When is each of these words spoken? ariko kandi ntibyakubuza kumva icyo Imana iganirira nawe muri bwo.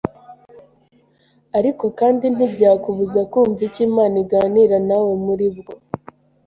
ariko 1.57 1.85
kandi 1.99 2.25
ntibyakubuza 2.35 3.19
kumva 3.31 3.61
icyo 3.67 3.81
Imana 3.89 4.15
iganirira 4.23 4.77
nawe 4.87 5.11
muri 5.25 5.47
bwo. 5.57 5.73